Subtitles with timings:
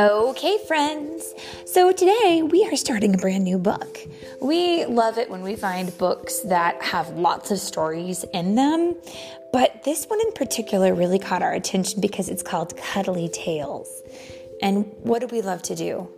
[0.00, 1.34] Okay, friends.
[1.66, 3.98] So today we are starting a brand new book.
[4.40, 8.96] We love it when we find books that have lots of stories in them,
[9.52, 13.90] but this one in particular really caught our attention because it's called Cuddly Tales.
[14.62, 16.08] And what do we love to do?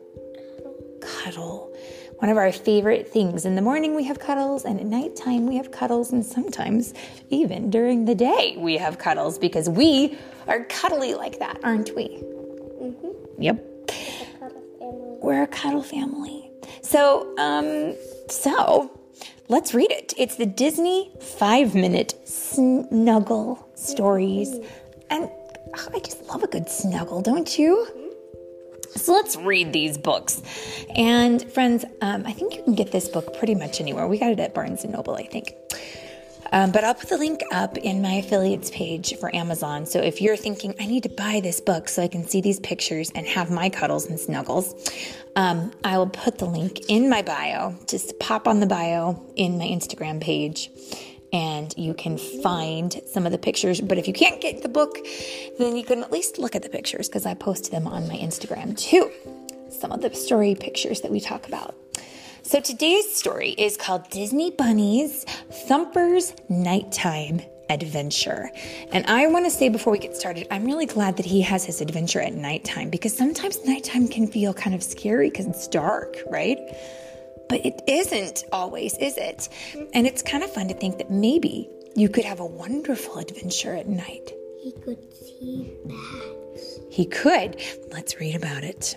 [1.01, 1.75] Cuddle.
[2.19, 3.45] One of our favorite things.
[3.45, 6.95] In the morning we have cuddles, and at nighttime we have cuddles, and sometimes
[7.31, 12.23] even during the day we have cuddles because we are cuddly like that, aren't we?
[12.81, 13.43] Mm-hmm.
[13.43, 13.71] Yep.
[15.23, 16.51] We're a cuddle family.
[16.83, 17.95] So, um,
[18.29, 18.99] so
[19.49, 20.13] let's read it.
[20.19, 24.53] It's the Disney five minute snuggle stories.
[25.11, 25.31] And
[25.77, 27.87] oh, I just love a good snuggle, don't you?
[28.97, 30.43] So let's read these books.
[30.97, 34.07] And friends, um, I think you can get this book pretty much anywhere.
[34.07, 35.55] We got it at Barnes and Noble, I think.
[36.53, 39.87] Um, but I'll put the link up in my affiliates page for Amazon.
[39.87, 42.61] So if you're thinking, I need to buy this book so I can see these
[42.61, 44.75] pictures and have my cuddles and snuggles,
[45.35, 47.75] um, I will put the link in my bio.
[47.89, 50.71] Just pop on the bio in my Instagram page
[51.33, 53.81] and you can find some of the pictures.
[53.81, 54.99] But if you can't get the book,
[55.59, 58.17] then you can at least look at the pictures because I post them on my
[58.17, 59.11] Instagram too.
[59.71, 61.75] Some of the story pictures that we talk about.
[62.45, 65.25] So today's story is called Disney Bunnies
[65.69, 67.41] Thumper's Nighttime
[67.71, 68.51] Adventure.
[68.91, 71.65] And I want to say before we get started, I'm really glad that he has
[71.65, 76.17] his adventure at nighttime because sometimes nighttime can feel kind of scary because it's dark,
[76.31, 76.59] right?
[77.49, 79.49] But it isn't always, is it?
[79.95, 83.77] And it's kind of fun to think that maybe you could have a wonderful adventure
[83.77, 84.33] at night.
[84.61, 86.81] He could see bats.
[86.91, 87.63] He could.
[87.93, 88.97] Let's read about it.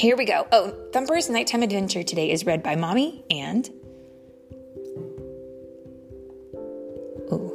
[0.00, 0.46] Here we go.
[0.50, 3.68] Oh, Thumper's Nighttime Adventure today is read by Mommy and.
[7.30, 7.52] Oh,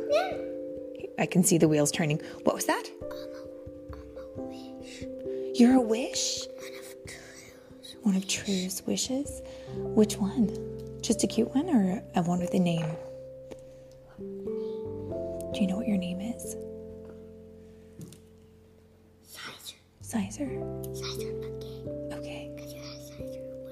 [1.17, 2.21] I can see the wheels turning.
[2.43, 2.83] What was that?
[3.01, 5.59] I'm a wish.
[5.59, 6.41] You're a wish?
[6.43, 7.95] One of True's.
[8.03, 9.41] One of True's wishes?
[9.73, 11.01] Which one?
[11.01, 12.85] Just a cute one or a one with a name?
[14.19, 16.55] Do you know what your name is?
[19.23, 19.77] Sizer.
[20.01, 20.45] Sizer.
[20.45, 20.74] Sizer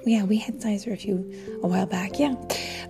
[0.05, 2.19] Yeah, we had Sizer a few a while back.
[2.19, 2.35] Yeah.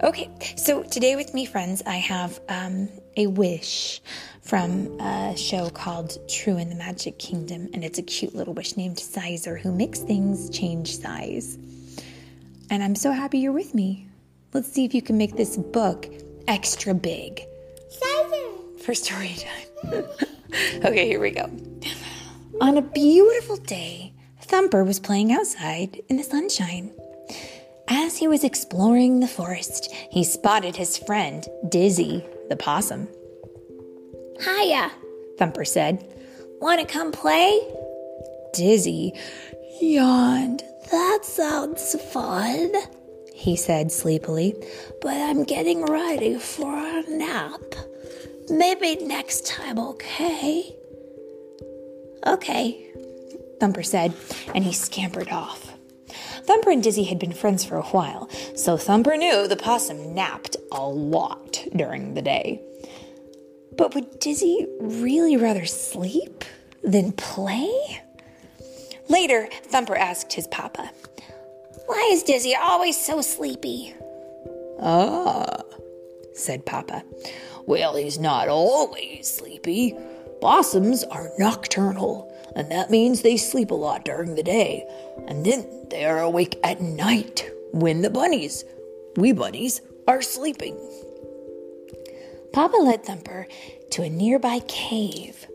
[0.04, 0.30] Okay.
[0.58, 4.02] So today with me, friends, I have um, a wish
[4.42, 8.76] from a show called True in the Magic Kingdom, and it's a cute little wish
[8.78, 11.58] named Sizer who makes things change size.
[12.70, 14.08] And I'm so happy you're with me.
[14.54, 16.08] Let's see if you can make this book
[16.48, 17.44] extra big
[17.90, 18.84] Sizer.
[18.84, 20.04] for story time.
[20.84, 21.50] okay, here we go.
[22.60, 26.92] On a beautiful day, Thumper was playing outside in the sunshine.
[28.14, 33.08] As he was exploring the forest, he spotted his friend, Dizzy, the possum.
[34.40, 34.92] Hiya,
[35.40, 36.08] Thumper said.
[36.62, 37.60] Want to come play?
[38.54, 39.14] Dizzy
[39.82, 40.62] yawned.
[40.92, 42.72] That sounds fun,
[43.34, 44.54] he said sleepily,
[45.02, 47.64] but I'm getting ready for a nap.
[48.48, 50.76] Maybe next time, okay?
[52.28, 52.92] Okay,
[53.60, 54.14] Thumper said,
[54.54, 55.73] and he scampered off.
[56.46, 60.58] Thumper and Dizzy had been friends for a while, so Thumper knew the possum napped
[60.72, 62.62] a lot during the day.
[63.78, 66.44] But would Dizzy really rather sleep
[66.84, 68.02] than play?
[69.10, 70.92] Later, Thumper asked his papa,
[71.86, 73.96] Why is Dizzy always so sleepy?
[74.80, 75.62] Ah,
[76.34, 77.04] said Papa.
[77.66, 79.96] Well, he's not always sleepy.
[80.42, 84.86] Possums are nocturnal, and that means they sleep a lot during the day,
[85.28, 88.64] and then they are awake at night when the bunnies,
[89.16, 90.78] we bunnies, are sleeping.
[92.52, 93.48] Papa led Thumper
[93.92, 95.48] to a nearby cave.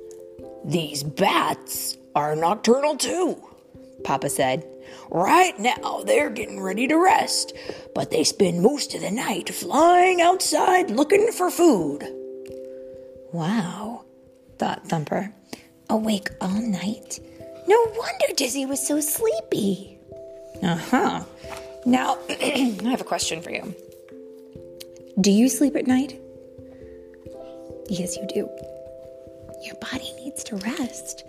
[0.64, 3.41] These bats are nocturnal too,
[4.04, 4.66] Papa said.
[5.10, 7.54] Right now, they're getting ready to rest,
[7.94, 12.04] but they spend most of the night flying outside looking for food.
[13.32, 14.04] Wow,
[14.58, 15.32] thought Thumper.
[15.90, 17.20] Awake all night?
[17.67, 19.99] No wonder Dizzy was so sleepy.
[20.62, 21.25] Uh huh.
[21.87, 23.75] Now, I have a question for you.
[25.20, 26.20] Do you sleep at night?
[27.88, 28.49] Yes, you do.
[29.62, 31.25] Your body needs to rest.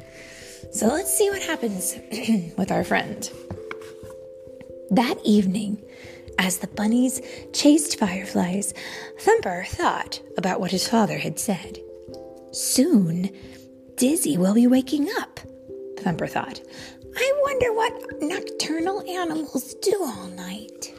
[0.71, 1.95] So let's see what happens
[2.57, 3.29] with our friend.
[4.91, 5.81] That evening,
[6.37, 7.21] as the bunnies
[7.53, 8.73] chased fireflies,
[9.19, 11.79] Thumper thought about what his father had said.
[12.51, 13.29] Soon,
[13.99, 15.41] Dizzy will be waking up,
[15.97, 16.61] Thumper thought.
[17.17, 20.93] I wonder what nocturnal animals do all night.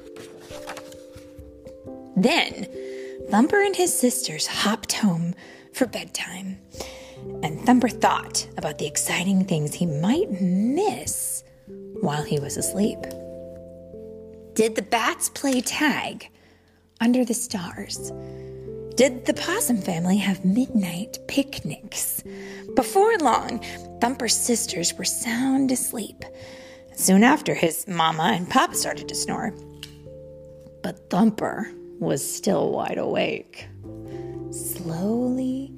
[2.15, 2.67] Then,
[3.31, 5.35] Thumper and his sisters hopped home
[5.73, 6.59] for bedtime.
[7.43, 11.43] And Thumper thought about the exciting things he might miss
[12.03, 13.01] while he was asleep.
[14.53, 16.29] Did the bats play tag
[17.01, 18.13] under the stars?
[19.01, 22.23] Did the possum family have midnight picnics?
[22.77, 23.65] Before long,
[23.99, 26.23] Thumper's sisters were sound asleep.
[26.97, 29.55] Soon after, his mama and papa started to snore.
[30.83, 33.69] But Thumper was still wide awake.
[34.51, 35.73] Slowly,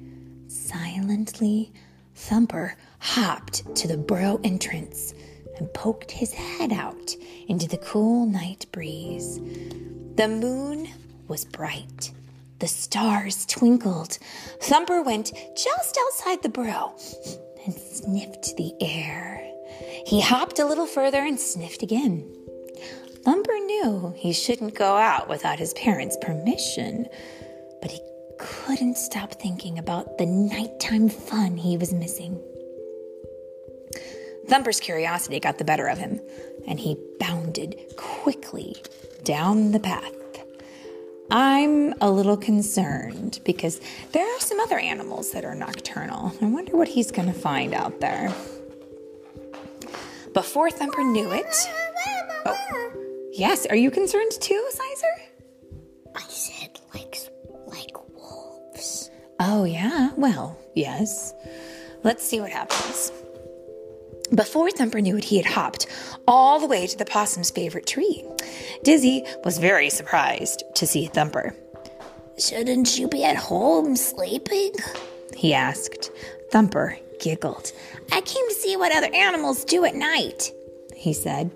[0.47, 1.71] silently,
[2.15, 5.13] Thumper hopped to the burrow entrance
[5.55, 7.15] and poked his head out
[7.47, 9.39] into the cool night breeze.
[10.15, 10.89] The moon
[11.29, 12.11] was bright.
[12.63, 14.19] The stars twinkled.
[14.61, 16.95] Thumper went just outside the burrow
[17.65, 19.45] and sniffed the air.
[20.05, 22.25] He hopped a little further and sniffed again.
[23.25, 27.07] Thumper knew he shouldn't go out without his parents' permission,
[27.81, 27.99] but he
[28.39, 32.41] couldn't stop thinking about the nighttime fun he was missing.
[34.47, 36.21] Thumper's curiosity got the better of him,
[36.65, 38.81] and he bounded quickly
[39.25, 40.13] down the path.
[41.33, 43.81] I'm a little concerned because
[44.11, 46.31] there are some other animals that are nocturnal.
[46.39, 48.31] I wonder what he's going to find out there.
[50.35, 51.55] Before Thumper knew it.
[52.45, 52.91] Oh,
[53.31, 53.65] yes.
[53.65, 55.23] Are you concerned too, Sizer?
[56.15, 57.17] I said like
[57.65, 59.09] like wolves.
[59.39, 60.11] Oh, yeah.
[60.15, 61.33] Well, yes.
[62.03, 63.11] Let's see what happens.
[64.35, 65.87] Before Thumper knew it, he had hopped
[66.27, 68.23] all the way to the possum's favorite tree.
[68.83, 71.55] Dizzy was very surprised to see Thumper.
[72.37, 74.73] Shouldn't you be at home sleeping?
[75.35, 76.11] He asked.
[76.51, 77.71] Thumper giggled.
[78.11, 80.51] I came to see what other animals do at night,
[80.95, 81.51] he said.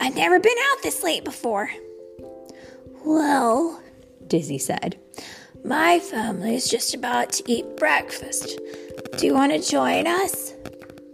[0.00, 1.70] I've never been out this late before.
[3.04, 3.80] Well,
[4.26, 4.98] Dizzy said,
[5.64, 8.58] my family's just about to eat breakfast.
[9.16, 10.52] Do you want to join us?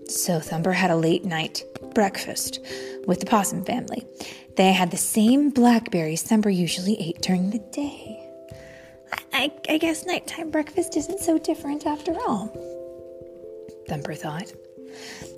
[0.08, 1.62] So Thumper had a late night
[1.94, 2.60] breakfast
[3.06, 4.06] with the possum family.
[4.56, 8.26] They had the same blackberries Thumper usually ate during the day.
[9.32, 12.48] I, I guess nighttime breakfast isn't so different after all,
[13.88, 14.52] Thumper thought.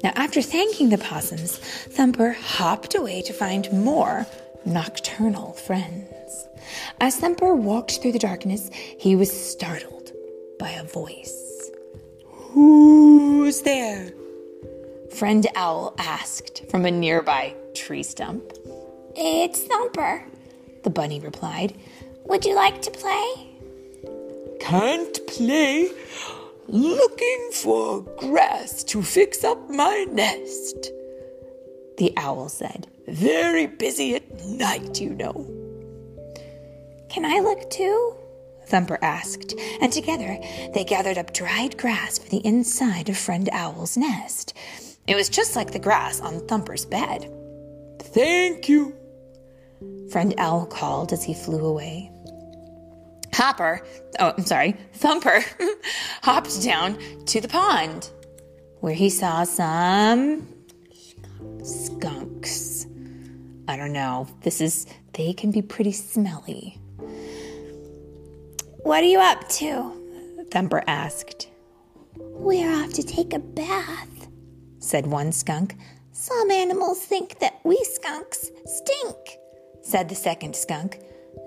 [0.02, 4.26] Now, after thanking the possums, Thumper hopped away to find more
[4.64, 6.46] nocturnal friends.
[7.00, 10.12] As Thumper walked through the darkness, he was startled
[10.58, 11.70] by a voice.
[12.26, 14.12] Who's there?
[15.14, 18.42] Friend Owl asked from a nearby tree stump.
[19.14, 20.24] It's Thumper,
[20.82, 21.74] the bunny replied.
[22.24, 23.48] Would you like to play?
[24.58, 25.90] Can't play.
[26.66, 30.90] Looking for grass to fix up my nest,
[31.98, 32.86] the owl said.
[33.06, 35.46] Very busy at night, you know.
[37.10, 38.14] Can I look too?
[38.66, 40.38] Thumper asked, and together
[40.72, 44.54] they gathered up dried grass for the inside of Friend Owl's nest.
[45.06, 47.30] It was just like the grass on Thumper's bed.
[48.00, 48.94] Thank you,
[50.10, 52.10] Friend Owl called as he flew away.
[53.34, 53.80] Hopper,
[54.20, 55.42] oh, I'm sorry, Thumper,
[56.22, 58.10] hopped down to the pond
[58.80, 60.46] where he saw some
[61.62, 62.86] skunks.
[63.68, 64.26] I don't know.
[64.42, 66.78] This is, they can be pretty smelly.
[68.82, 70.46] What are you up to?
[70.50, 71.48] Thumper asked.
[72.16, 74.21] We're off to take a bath,
[74.82, 75.76] said one skunk.
[76.12, 79.38] Some animals think that we skunks stink,
[79.82, 80.98] said the second skunk.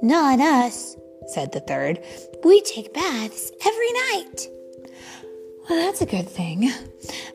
[0.01, 0.95] Not us,
[1.27, 2.03] said the third.
[2.43, 4.47] We take baths every night.
[5.69, 6.71] Well, that's a good thing.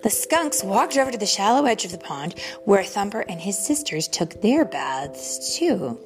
[0.02, 3.58] The skunks walked over to the shallow edge of the pond where Thumper and his
[3.58, 5.98] sisters took their baths too.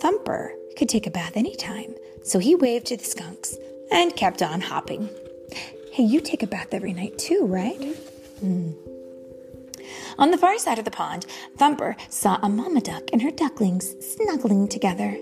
[0.00, 3.56] Thumper could take a bath anytime, so he waved to the skunks
[3.90, 5.08] and kept on hopping.
[5.92, 7.80] Hey, you take a bath every night too, right?
[8.42, 8.74] Mm.
[10.18, 13.94] On the far side of the pond, Thumper saw a mama duck and her ducklings
[14.00, 15.16] snuggling together.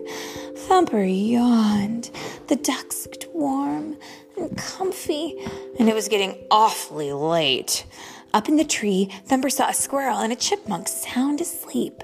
[0.56, 2.10] Thumper yawned.
[2.46, 3.96] The ducks looked warm
[4.36, 5.36] and comfy,
[5.78, 7.84] and it was getting awfully late.
[8.32, 12.02] Up in the tree, Thumper saw a squirrel and a chipmunk sound asleep.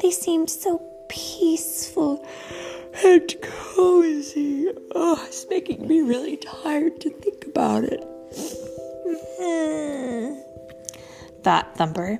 [0.00, 2.26] They seemed so peaceful
[3.04, 4.68] and cozy.
[4.94, 8.04] Oh, it's making me really tired to think about it.
[9.40, 10.49] Hmm.
[11.42, 12.18] Thought Thumper.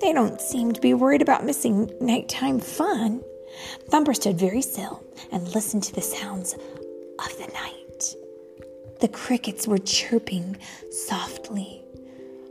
[0.00, 3.22] They don't seem to be worried about missing nighttime fun.
[3.88, 8.14] Thumper stood very still and listened to the sounds of the night.
[9.00, 10.58] The crickets were chirping
[10.90, 11.82] softly.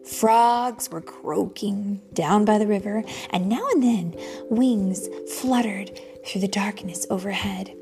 [0.06, 4.16] Frogs were croaking down by the river, and now and then
[4.50, 7.76] wings fluttered through the darkness overhead.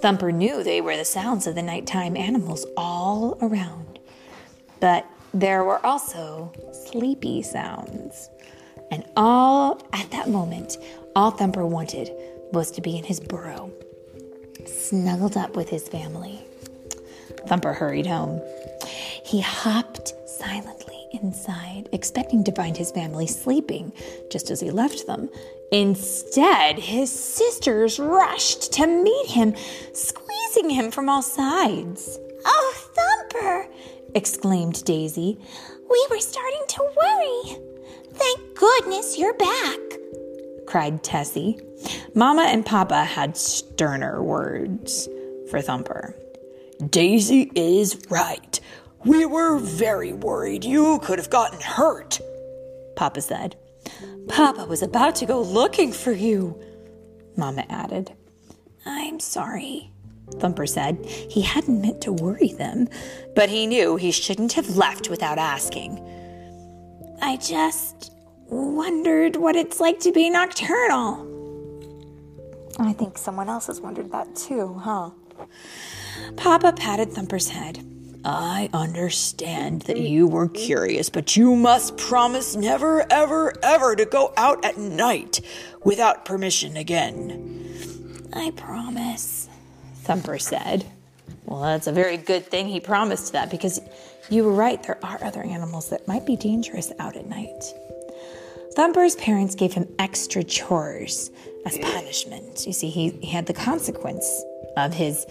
[0.00, 3.98] Thumper knew they were the sounds of the nighttime animals all around.
[4.80, 6.52] But there were also
[6.86, 8.30] sleepy sounds.
[8.90, 10.78] And all at that moment,
[11.16, 12.10] all Thumper wanted
[12.52, 13.70] was to be in his burrow,
[14.64, 16.40] snuggled up with his family.
[17.48, 18.40] Thumper hurried home.
[19.24, 23.92] He hopped silently inside, expecting to find his family sleeping
[24.30, 25.28] just as he left them.
[25.72, 29.54] Instead, his sisters rushed to meet him,
[29.92, 32.18] squeezing him from all sides.
[32.94, 33.68] Thumper!
[34.14, 35.38] exclaimed Daisy.
[35.90, 37.56] We were starting to worry.
[38.12, 39.80] Thank goodness you're back,
[40.66, 41.60] cried Tessie.
[42.14, 45.08] Mama and Papa had sterner words
[45.50, 46.14] for Thumper.
[46.90, 48.60] Daisy is right.
[49.04, 52.20] We were very worried you could have gotten hurt,
[52.96, 53.56] Papa said.
[54.28, 56.58] Papa was about to go looking for you,
[57.36, 58.12] Mama added.
[58.86, 59.92] I'm sorry,
[60.38, 61.04] Thumper said.
[61.06, 62.88] He hadn't meant to worry them,
[63.34, 66.00] but he knew he shouldn't have left without asking.
[67.22, 68.12] I just
[68.48, 71.30] wondered what it's like to be nocturnal.
[72.78, 75.10] I think someone else has wondered that too, huh?
[76.36, 77.84] Papa patted Thumper's head.
[78.24, 84.32] I understand that you were curious, but you must promise never, ever, ever to go
[84.36, 85.40] out at night
[85.84, 88.30] without permission again.
[88.32, 89.48] I promise,
[90.04, 90.86] Thumper said.
[91.46, 93.80] Well, that's a very good thing he promised that because
[94.30, 97.64] you were right, there are other animals that might be dangerous out at night.
[98.74, 101.30] Thumper's parents gave him extra chores
[101.64, 102.66] as punishment.
[102.66, 104.44] You see, he, he had the consequence
[104.76, 105.26] of his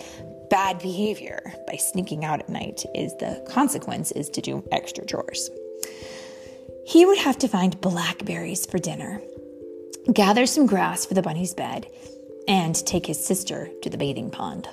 [0.49, 5.49] bad behavior by sneaking out at night is the consequence is to do extra chores.
[6.85, 9.21] He would have to find blackberries for dinner,
[10.11, 11.87] gather some grass for the bunny's bed,
[12.47, 14.67] and take his sister to the bathing pond.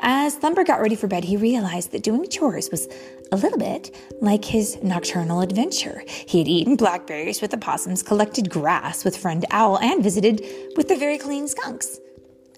[0.00, 2.88] As Thumper got ready for bed, he realized that doing chores was
[3.32, 6.02] a little bit like his nocturnal adventure.
[6.06, 10.44] He had eaten blackberries with the possums, collected grass with friend Owl, and visited
[10.76, 11.98] with the very clean skunks.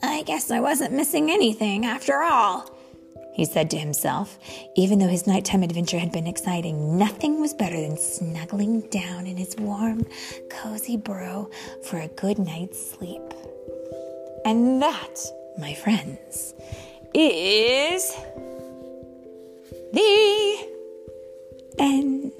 [0.02, 2.70] I guess I wasn't missing anything after all,
[3.34, 4.38] he said to himself.
[4.76, 9.36] Even though his nighttime adventure had been exciting, nothing was better than snuggling down in
[9.36, 10.06] his warm,
[10.48, 11.50] cozy burrow
[11.84, 13.22] for a good night's sleep.
[14.44, 15.20] And that,
[15.58, 16.54] my friends,
[17.14, 18.16] is
[19.92, 20.68] the
[21.78, 22.32] end.